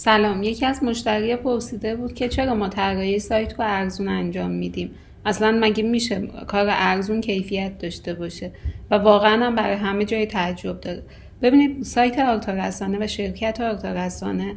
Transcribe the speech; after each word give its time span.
سلام. 0.00 0.42
یکی 0.42 0.66
از 0.66 0.84
مشتری 0.84 1.36
پرسیده 1.36 1.96
بود 1.96 2.14
که 2.14 2.28
چرا 2.28 2.54
ما 2.54 2.68
طراحی 2.68 3.18
سایت 3.18 3.52
رو 3.52 3.64
ارزون 3.64 4.08
انجام 4.08 4.50
میدیم. 4.50 4.90
اصلا 5.26 5.58
مگه 5.60 5.82
میشه 5.82 6.26
کار 6.46 6.66
ارزون 6.70 7.20
کیفیت 7.20 7.78
داشته 7.78 8.14
باشه؟ 8.14 8.52
و 8.90 8.94
واقعا 8.94 9.46
هم 9.46 9.54
برای 9.54 9.76
همه 9.76 10.04
جای 10.04 10.26
تعجب 10.26 10.80
داره. 10.80 11.02
ببینید 11.42 11.82
سایت 11.82 12.18
آرتارسانه 12.18 12.98
و 13.04 13.06
شرکت 13.06 13.60
آرتارسانه 13.60 14.54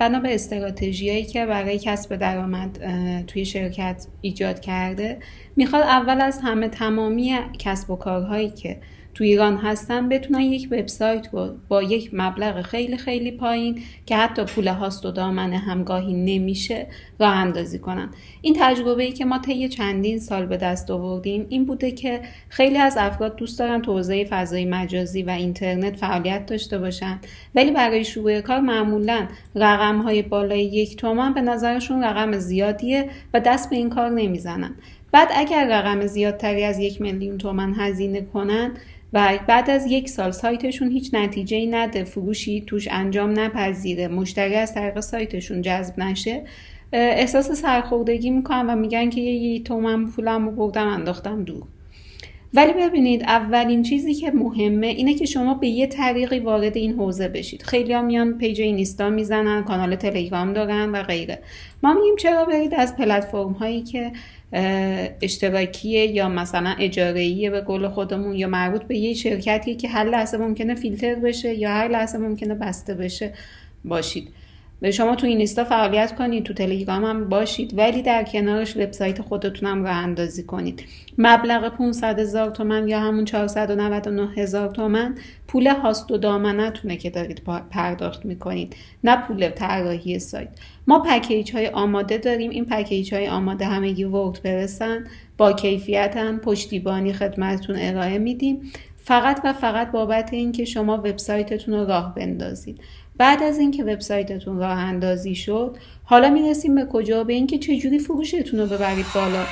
بنا 0.00 0.20
به 0.20 0.34
استراتژیایی 0.34 1.24
که 1.24 1.46
برای 1.46 1.78
کسب 1.78 2.16
درآمد 2.16 2.78
توی 3.26 3.44
شرکت 3.44 4.06
ایجاد 4.20 4.60
کرده 4.60 5.18
می‌خواد 5.56 5.82
اول 5.82 6.20
از 6.20 6.40
همه 6.42 6.68
تمامی 6.68 7.38
کسب 7.58 7.90
و 7.90 7.96
کارهایی 7.96 8.50
که 8.50 8.76
تو 9.14 9.24
ایران 9.24 9.56
هستن 9.56 10.08
بتونن 10.08 10.40
یک 10.40 10.68
وبسایت 10.70 11.28
رو 11.32 11.48
با 11.68 11.82
یک 11.82 12.10
مبلغ 12.12 12.62
خیلی 12.62 12.96
خیلی 12.96 13.30
پایین 13.30 13.82
که 14.06 14.16
حتی 14.16 14.44
پول 14.44 14.68
هاست 14.68 15.06
و 15.06 15.10
دامنه 15.10 15.58
همگاهی 15.58 16.14
نمیشه 16.14 16.86
راه 17.20 17.34
اندازی 17.34 17.78
کنن. 17.78 18.08
این 18.42 18.56
تجربه 18.58 19.02
ای 19.04 19.12
که 19.12 19.24
ما 19.24 19.38
طی 19.38 19.68
چندین 19.68 20.18
سال 20.18 20.46
به 20.46 20.56
دست 20.56 20.90
آوردیم 20.90 21.46
این 21.48 21.64
بوده 21.64 21.90
که 21.90 22.20
خیلی 22.48 22.78
از 22.78 22.96
افراد 22.98 23.36
دوست 23.36 23.58
دارن 23.58 23.82
تو 23.82 23.92
حوزه 23.92 24.24
فضای 24.24 24.64
مجازی 24.64 25.22
و 25.22 25.30
اینترنت 25.30 25.96
فعالیت 25.96 26.46
داشته 26.46 26.78
باشن. 26.78 27.18
ولی 27.54 27.70
برای 27.70 28.04
شروع 28.04 28.40
کار 28.40 28.60
معمولا 28.60 29.26
رقم 29.54 29.98
های 29.98 30.22
بالای 30.22 30.64
یک 30.64 30.96
تومن 30.96 31.34
به 31.34 31.40
نظرشون 31.40 32.04
رقم 32.04 32.38
زیادیه 32.38 33.10
و 33.34 33.40
دست 33.40 33.70
به 33.70 33.76
این 33.76 33.90
کار 33.90 34.10
نمی‌زنن. 34.10 34.74
بعد 35.12 35.28
اگر 35.34 35.68
رقم 35.70 36.06
زیادتری 36.06 36.64
از 36.64 36.78
یک 36.78 37.00
میلیون 37.00 37.38
تومن 37.38 37.74
هزینه 37.76 38.20
کنن 38.20 38.72
و 39.14 39.38
بعد 39.48 39.70
از 39.70 39.86
یک 39.86 40.08
سال 40.08 40.30
سایتشون 40.30 40.90
هیچ 40.90 41.10
نتیجه 41.12 41.56
ای 41.56 41.66
نده 41.66 42.04
فروشی 42.04 42.64
توش 42.66 42.88
انجام 42.90 43.40
نپذیره. 43.40 44.08
مشتری 44.08 44.54
از 44.54 44.74
طریق 44.74 45.00
سایتشون 45.00 45.62
جذب 45.62 45.98
نشه. 45.98 46.44
احساس 46.92 47.50
سرخوردگی 47.50 48.30
می‌کنن 48.30 48.70
و 48.70 48.76
میگن 48.76 49.10
که 49.10 49.20
یه 49.20 49.62
تومن 49.62 50.06
پولم 50.06 50.44
رو 50.44 50.50
بردم 50.50 50.86
انداختم 50.86 51.44
دور. 51.44 51.62
ولی 52.54 52.72
ببینید 52.72 53.22
اولین 53.22 53.82
چیزی 53.82 54.14
که 54.14 54.30
مهمه 54.30 54.86
اینه 54.86 55.14
که 55.14 55.26
شما 55.26 55.54
به 55.54 55.68
یه 55.68 55.86
طریقی 55.86 56.38
وارد 56.38 56.76
این 56.76 56.92
حوزه 56.92 57.28
بشید. 57.28 57.62
خیلی 57.62 57.92
ها 57.92 58.02
میان 58.02 58.38
پیج 58.38 58.60
اینستا 58.60 59.10
می‌زنن 59.10 59.64
کانال 59.64 59.96
تلگرام 59.96 60.52
دارن 60.52 60.90
و 60.90 61.02
غیره. 61.02 61.38
ما 61.82 61.94
میگیم 61.94 62.16
چرا 62.16 62.44
برید 62.44 62.74
از 62.74 62.96
پلتفرم 62.96 63.52
هایی 63.52 63.82
که 63.82 64.12
اشتراکیه 65.22 66.06
یا 66.06 66.28
مثلا 66.28 66.74
اجارهیه 66.78 67.50
به 67.50 67.60
قول 67.60 67.88
خودمون 67.88 68.36
یا 68.36 68.48
مربوط 68.48 68.82
به 68.82 68.96
یه 68.96 69.14
شرکتی 69.14 69.74
که 69.74 69.88
هر 69.88 70.04
لحظه 70.04 70.38
ممکنه 70.38 70.74
فیلتر 70.74 71.14
بشه 71.14 71.54
یا 71.54 71.70
هر 71.70 71.88
لحظه 71.88 72.18
ممکنه 72.18 72.54
بسته 72.54 72.94
بشه 72.94 73.32
باشید. 73.84 74.28
به 74.80 74.90
شما 74.90 75.14
تو 75.14 75.26
اینستا 75.26 75.64
فعالیت 75.64 76.14
کنید 76.14 76.44
تو 76.44 76.54
تلگرام 76.54 77.04
هم 77.04 77.28
باشید 77.28 77.78
ولی 77.78 78.02
در 78.02 78.24
کنارش 78.24 78.76
وبسایت 78.76 79.22
خودتون 79.22 79.68
هم 79.68 79.84
راه 79.84 79.96
اندازی 79.96 80.42
کنید. 80.42 80.84
مبلغ 81.18 81.76
500 81.76 82.18
هزار 82.18 82.50
تومن 82.50 82.88
یا 82.88 83.00
همون 83.00 83.24
499 83.24 84.28
هزار 84.36 84.68
تومن 84.68 85.14
پول 85.48 85.66
هاست 85.66 86.10
و 86.10 86.18
دامنتونه 86.18 86.96
که 86.96 87.10
دارید 87.10 87.42
پرداخت 87.70 88.24
می‌کنید 88.24 88.76
نه 89.04 89.16
پول 89.16 89.48
طراحی 89.48 90.18
سایت. 90.18 90.48
ما 90.86 90.98
پکیج 90.98 91.52
های 91.52 91.68
آماده 91.68 92.18
داریم. 92.18 92.50
این 92.50 92.64
پکیج 92.64 93.14
های 93.14 93.28
آماده 93.28 93.66
همگی 93.66 94.04
ورد 94.04 94.42
برسن 94.42 95.04
با 95.38 95.52
کیفیتن 95.52 96.36
پشتیبانی 96.36 97.12
خدمتتون 97.12 97.76
ارائه 97.78 98.18
میدیم. 98.18 98.72
فقط 98.96 99.40
و 99.44 99.52
فقط 99.52 99.90
بابت 99.90 100.32
اینکه 100.32 100.64
شما 100.64 100.96
وبسایتتون 100.96 101.74
رو 101.74 101.86
راه 101.86 102.14
بندازید. 102.14 102.80
بعد 103.16 103.42
از 103.42 103.58
اینکه 103.58 103.84
وبسایتتون 103.84 104.58
راه 104.58 104.78
اندازی 104.78 105.34
شد 105.34 105.76
حالا 106.04 106.30
می‌رسیم 106.30 106.74
به 106.74 106.86
کجا 106.92 107.24
به 107.24 107.32
اینکه 107.32 107.58
چجوری 107.58 107.98
فروشتون 107.98 108.60
رو 108.60 108.66
ببرید 108.66 109.06
بالا 109.14 109.44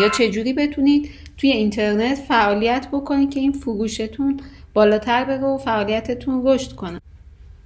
یا 0.00 0.08
چجوری 0.08 0.52
بتونید 0.52 1.10
توی 1.38 1.50
اینترنت 1.50 2.18
فعالیت 2.18 2.88
بکنید 2.92 3.30
که 3.30 3.40
این 3.40 3.52
فروشتون 3.52 4.40
بالاتر 4.74 5.24
بره 5.24 5.44
و 5.44 5.58
فعالیتتون 5.58 6.42
رشد 6.46 6.72
کنه 6.72 7.00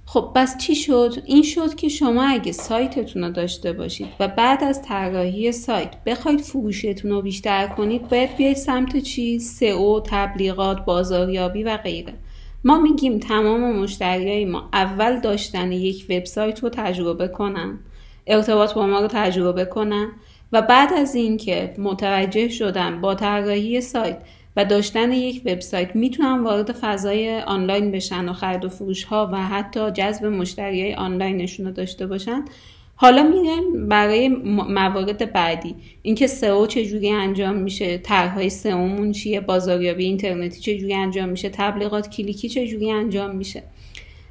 خب 0.05 0.31
بس 0.35 0.57
چی 0.57 0.75
شد؟ 0.75 1.13
این 1.25 1.43
شد 1.43 1.75
که 1.75 1.89
شما 1.89 2.23
اگه 2.23 2.51
سایتتون 2.51 3.23
رو 3.23 3.31
داشته 3.31 3.73
باشید 3.73 4.07
و 4.19 4.27
بعد 4.27 4.63
از 4.63 4.81
طراحی 4.81 5.51
سایت 5.51 6.03
بخواید 6.05 6.41
فروشتون 6.41 7.11
رو 7.11 7.21
بیشتر 7.21 7.67
کنید 7.67 8.09
باید 8.09 8.35
بیاید 8.35 8.57
سمت 8.57 8.97
چی؟ 8.97 9.39
سئو، 9.39 9.99
تبلیغات، 10.05 10.85
بازاریابی 10.85 11.63
و 11.63 11.77
غیره 11.77 12.13
ما 12.63 12.79
میگیم 12.79 13.19
تمام 13.19 13.75
مشتریای 13.79 14.45
ما 14.45 14.69
اول 14.73 15.19
داشتن 15.19 15.71
یک 15.71 16.05
وبسایت 16.09 16.63
رو 16.63 16.69
تجربه 16.69 17.27
کنن 17.27 17.79
ارتباط 18.27 18.73
با 18.73 18.87
ما 18.87 18.99
رو 18.99 19.07
تجربه 19.07 19.65
کنن 19.65 20.11
و 20.51 20.61
بعد 20.61 20.93
از 20.93 21.15
اینکه 21.15 21.75
متوجه 21.77 22.49
شدن 22.49 23.01
با 23.01 23.15
طراحی 23.15 23.81
سایت 23.81 24.17
و 24.55 24.65
داشتن 24.65 25.11
یک 25.11 25.41
وبسایت 25.45 25.95
می‌تونن 25.95 26.43
وارد 26.43 26.71
فضای 26.71 27.39
آنلاین 27.39 27.91
بشن 27.91 28.29
و 28.29 28.33
خرید 28.33 28.65
و 28.65 28.69
فروش 28.69 29.03
ها 29.03 29.29
و 29.33 29.37
حتی 29.37 29.91
جذب 29.91 30.25
مشتری 30.25 30.81
های 30.81 30.95
آنلاینشون 30.95 31.65
رو 31.65 31.71
داشته 31.71 32.07
باشن 32.07 32.45
حالا 33.01 33.23
میگم 33.23 33.87
برای 33.87 34.27
موارد 34.69 35.33
بعدی. 35.33 35.75
اینکه 36.01 36.27
سئو 36.27 36.65
چجوری 36.65 37.09
انجام 37.09 37.55
میشه 37.55 37.97
طرحهای 37.97 38.49
سئومون 38.49 39.11
چیه 39.11 39.41
بازاریابی 39.41 40.05
اینترنتی 40.05 40.59
چجوری 40.59 40.93
انجام 40.93 41.29
میشه 41.29 41.49
تبلیغات 41.49 42.09
کلیکی 42.09 42.49
چجوری 42.49 42.91
انجام 42.91 43.35
میشه. 43.35 43.63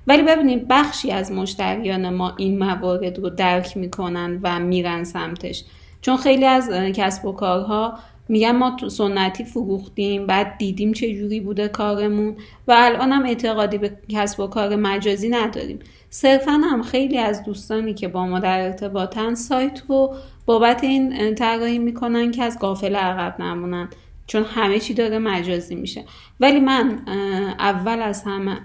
ولی 0.06 0.22
ببینید 0.22 0.68
بخشی 0.68 1.10
از 1.10 1.32
مشتریان 1.32 2.14
ما 2.14 2.34
این 2.38 2.58
موارد 2.58 3.18
رو 3.18 3.30
درک 3.30 3.76
می‌کنن 3.76 4.40
و 4.42 4.60
میرن 4.60 5.04
سمتش. 5.04 5.64
چون 6.00 6.16
خیلی 6.16 6.44
از 6.44 6.70
کسب 6.94 7.24
و 7.24 7.32
کارها 7.32 7.98
میگن 8.28 8.50
ما 8.50 8.70
تو 8.70 8.88
سنتی 8.88 9.44
فروختیم 9.44 10.26
بعد 10.26 10.58
دیدیم 10.58 10.92
چه 10.92 11.14
جوری 11.14 11.40
بوده 11.40 11.68
کارمون 11.68 12.36
و 12.68 12.74
الان 12.76 13.12
هم 13.12 13.26
اعتقادی 13.26 13.78
به 13.78 13.92
کسب 14.08 14.40
و 14.40 14.46
کار 14.46 14.76
مجازی 14.76 15.28
نداریم. 15.28 15.78
صرفا 16.10 16.52
هم 16.52 16.82
خیلی 16.82 17.18
از 17.18 17.44
دوستانی 17.44 17.94
که 17.94 18.08
با 18.08 18.26
ما 18.26 18.38
در 18.38 18.60
ارتباطن 18.60 19.34
سایت 19.34 19.82
رو 19.88 20.14
بابت 20.46 20.84
این 20.84 21.34
طراحی 21.34 21.78
می‌کنن 21.78 22.30
که 22.30 22.42
از 22.42 22.58
قافل 22.58 22.96
عقب 22.96 23.42
نمونن 23.42 23.88
چون 24.26 24.42
همه 24.42 24.78
چی 24.78 24.94
داره 24.94 25.18
مجازی 25.18 25.74
میشه. 25.74 26.04
ولی 26.40 26.60
من 26.60 26.98
اول 27.58 28.02
از 28.02 28.22
همه 28.22 28.58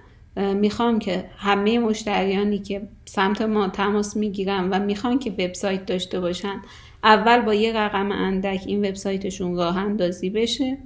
می‌خوام 0.54 1.00
که 1.00 1.26
همه 1.38 1.80
مشتریانی 1.80 2.60
که 2.60 2.88
سمت 3.06 3.42
ما 3.42 3.68
تماس 3.68 4.18
می‌گیرن 4.18 4.70
و 4.70 4.80
می‌خوان 4.80 5.20
که 5.20 5.32
وبسایت 5.32 5.86
داشته 5.86 6.20
باشن 6.20 6.62
اول 7.04 7.42
با 7.42 7.54
یه 7.54 7.78
رقم 7.78 8.12
اندک 8.12 8.64
این 8.68 8.86
وبسایتشون 8.86 9.56
راه 9.56 9.78
اندازی 9.78 10.30
بشه. 10.30 10.78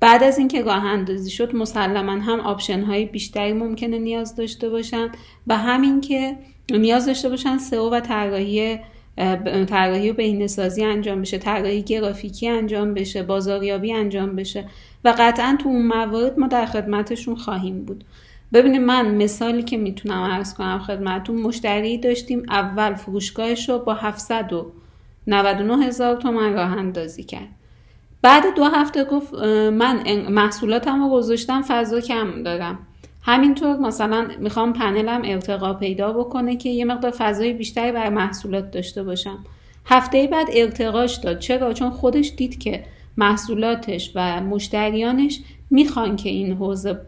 بعد 0.00 0.22
از 0.22 0.38
اینکه 0.38 0.62
راه 0.62 0.84
اندازی 0.84 1.30
شد 1.30 1.56
مسلما 1.56 2.12
هم 2.12 2.40
آپشن 2.40 2.82
های 2.82 3.04
بیشتری 3.04 3.52
ممکنه 3.52 3.98
نیاز 3.98 4.36
داشته 4.36 4.68
باشن 4.68 5.08
و 5.46 5.58
همین 5.58 6.00
که 6.00 6.36
نیاز 6.70 7.06
داشته 7.06 7.28
باشن 7.28 7.58
سئو 7.58 7.90
و 7.90 8.00
طراحی 8.00 8.78
طراحی 9.66 10.10
و 10.10 10.14
بهینه‌سازی 10.14 10.84
انجام 10.84 11.20
بشه 11.20 11.38
طراحی 11.38 11.82
گرافیکی 11.82 12.48
انجام 12.48 12.94
بشه 12.94 13.22
بازاریابی 13.22 13.92
انجام 13.92 14.36
بشه 14.36 14.64
و 15.04 15.14
قطعا 15.18 15.56
تو 15.62 15.68
اون 15.68 15.86
موارد 15.86 16.38
ما 16.38 16.46
در 16.46 16.66
خدمتشون 16.66 17.34
خواهیم 17.34 17.84
بود. 17.84 18.04
ببینید 18.52 18.80
من 18.80 19.14
مثالی 19.14 19.62
که 19.62 19.76
می‌تونم 19.76 20.22
عرض 20.22 20.54
کنم 20.54 20.78
خدمتون 20.78 21.36
مشتری 21.36 21.98
داشتیم 21.98 22.42
اول 22.48 22.94
فروشگاهش 22.94 23.68
رو 23.68 23.78
با 23.78 23.94
700 23.94 24.52
و 24.52 24.72
99 25.26 25.84
هزار 25.84 26.16
تومن 26.16 26.52
راه 26.52 26.78
اندازی 26.78 27.24
کرد. 27.24 27.48
بعد 28.22 28.54
دو 28.56 28.64
هفته 28.64 29.04
گفت 29.04 29.34
من 29.72 30.02
محصولاتم 30.28 31.02
رو 31.02 31.10
گذاشتم 31.10 31.62
فضا 31.62 32.00
کم 32.00 32.42
دارم. 32.42 32.78
همینطور 33.22 33.76
مثلا 33.76 34.28
می‌خوام 34.38 34.72
پنلم 34.72 35.22
ارتقا 35.24 35.74
پیدا 35.74 36.12
بکنه 36.12 36.56
که 36.56 36.68
یه 36.68 36.84
مقدار 36.84 37.10
فضای 37.10 37.52
بیشتری 37.52 37.92
بر 37.92 38.08
محصولات 38.08 38.70
داشته 38.70 39.02
باشم. 39.02 39.44
هفته 39.86 40.26
بعد 40.26 40.46
ارتقاش 40.52 41.16
داد. 41.16 41.38
چرا؟ 41.38 41.72
چون 41.72 41.90
خودش 41.90 42.32
دید 42.36 42.58
که 42.58 42.84
محصولاتش 43.16 44.12
و 44.14 44.40
مشتریانش 44.40 45.40
می‌خوان 45.70 46.16
که 46.16 46.28
این 46.28 46.52
حوزه 46.52 47.00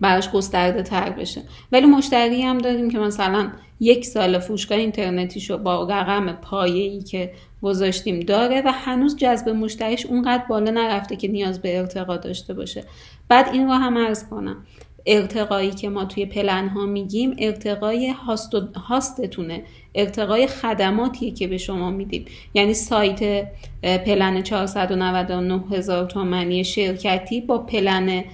براش 0.00 0.30
گسترده 0.30 0.82
تر 0.82 1.10
بشه. 1.10 1.42
ولی 1.72 1.86
مشتری 1.86 2.42
هم 2.42 2.58
داریم 2.58 2.90
که 2.90 2.98
مثلا 2.98 3.50
یک 3.80 4.04
سال 4.04 4.38
فروشگاه 4.38 4.78
اینترنتیشو 4.78 5.58
با 5.58 5.84
رقم 5.84 6.32
پایه‌ای 6.32 7.02
که 7.02 7.32
گذاشتیم 7.62 8.20
داره 8.20 8.62
و 8.64 8.72
هنوز 8.72 9.16
جذب 9.16 9.48
مشتریش 9.48 10.06
اونقدر 10.06 10.44
بالا 10.48 10.70
نرفته 10.70 11.16
که 11.16 11.28
نیاز 11.28 11.62
به 11.62 11.78
ارتقا 11.78 12.16
داشته 12.16 12.54
باشه. 12.54 12.84
بعد 13.28 13.48
این 13.52 13.66
رو 13.66 13.72
هم 13.72 13.98
عرض 13.98 14.28
کنم. 14.28 14.66
ارتقایی 15.06 15.70
که 15.70 15.88
ما 15.88 16.04
توی 16.04 16.26
پلن 16.26 16.68
ها 16.68 16.86
میگیم 16.86 17.36
ارتقای 17.38 18.10
هاست 18.10 18.54
هاستتونه. 18.88 19.62
ارتقای 19.94 20.46
خدماتیه 20.46 21.30
که 21.30 21.46
به 21.46 21.58
شما 21.58 21.90
میدیم. 21.90 22.24
یعنی 22.54 22.74
سایت 22.74 23.46
پلن 23.82 24.42
499 24.42 25.64
هزار 25.72 26.06
تومنی 26.06 26.64
شرکتی 26.64 27.40
با 27.40 27.58
پلن 27.58 28.24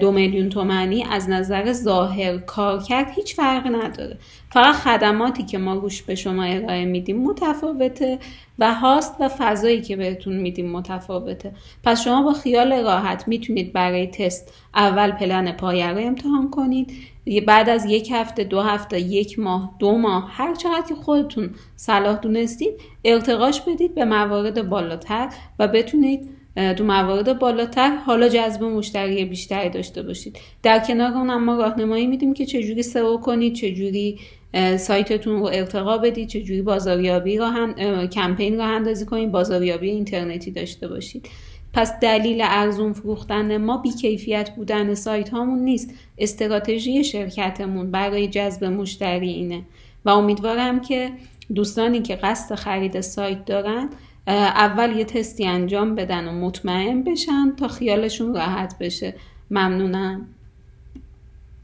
دو 0.00 0.12
میلیون 0.12 0.48
تومنی 0.48 1.04
از 1.04 1.28
نظر 1.28 1.72
ظاهر 1.72 2.38
کار 2.38 2.82
کرد 2.82 3.10
هیچ 3.10 3.34
فرقی 3.34 3.70
نداره. 3.70 4.18
فقط 4.50 4.74
خدماتی 4.74 5.42
که 5.42 5.58
ما 5.58 5.74
روش 5.74 6.02
به 6.02 6.14
شما 6.14 6.42
ارائه 6.42 6.84
میدیم 6.84 7.22
متفاوته 7.22 8.18
و 8.58 8.74
هاست 8.74 9.14
و 9.20 9.28
فضایی 9.28 9.82
که 9.82 9.96
بهتون 9.96 10.36
میدیم 10.36 10.70
متفاوته. 10.70 11.52
پس 11.84 12.04
شما 12.04 12.22
با 12.22 12.32
خیال 12.32 12.72
راحت 12.72 13.28
می‌تونید 13.28 13.72
برای 13.72 14.06
تست 14.06 14.52
اول 14.74 15.10
پلن 15.10 15.52
پایه 15.52 15.90
رو 15.90 15.98
امتحان 15.98 16.50
کنید. 16.50 16.92
بعد 17.46 17.68
از 17.68 17.84
یک 17.84 18.10
هفته 18.12 18.44
دو 18.44 18.60
هفته 18.60 19.00
یک 19.00 19.38
ماه 19.38 19.76
دو 19.78 19.98
ماه 19.98 20.30
هر 20.32 20.54
چقدر 20.54 20.88
که 20.88 20.94
خودتون 20.94 21.50
صلاح 21.76 22.16
دونستید 22.16 22.80
ارتقاش 23.04 23.60
بدید 23.60 23.94
به 23.94 24.04
موارد 24.04 24.68
بالاتر 24.68 25.28
و 25.58 25.68
بتونید 25.68 26.30
تو 26.76 26.84
موارد 26.84 27.38
بالاتر. 27.38 27.96
حالا 27.96 28.28
جذب 28.28 28.64
مشتری 28.64 29.24
بیشتری 29.24 29.70
داشته 29.70 30.02
باشید. 30.02 30.38
در 30.62 30.78
کنار 30.78 31.12
اون 31.12 31.36
ما 31.36 31.56
راهنمایی 31.56 32.06
میدیم 32.06 32.34
که 32.34 32.46
چجوری 32.46 32.82
سئو 32.82 33.16
کنید 33.16 33.54
چجوری 33.54 34.18
سایتتون 34.78 35.40
رو 35.40 35.44
ارتقا 35.44 35.98
بدید 35.98 36.28
چجوری 36.28 36.62
بازاریابی 36.62 37.38
رو 37.38 37.44
هم 37.44 38.06
کمپین 38.06 38.54
رو 38.54 38.62
اندازی 38.62 39.04
کنید 39.04 39.32
بازاریابی 39.32 39.90
اینترنتی 39.90 40.50
داشته 40.50 40.88
باشید. 40.88 41.28
پس 41.72 42.00
دلیل 42.00 42.40
ارزون 42.44 42.92
فروختن 42.92 43.56
ما 43.56 43.76
بیکیفیت 43.76 44.50
بودن 44.56 44.94
سایت 44.94 45.28
هامون 45.28 45.58
نیست. 45.58 45.90
استراتژی 46.18 47.04
شرکتمون 47.04 47.90
برای 47.90 48.28
جذب 48.28 48.64
مشتری 48.64 49.30
اینه. 49.30 49.62
و 50.04 50.10
امیدوارم 50.10 50.80
که 50.80 51.10
دوستانی 51.54 52.02
که 52.02 52.16
قصد 52.16 52.54
خرید 52.54 53.00
سایت 53.00 53.44
دارن 53.44 53.88
اول 54.28 54.96
یه 54.96 55.04
تستی 55.04 55.46
انجام 55.46 55.94
بدن 55.94 56.28
و 56.28 56.32
مطمئن 56.32 57.04
بشن 57.04 57.56
تا 57.56 57.68
خیالشون 57.68 58.34
راحت 58.34 58.78
بشه. 58.78 59.14
ممنونم. 59.50 60.33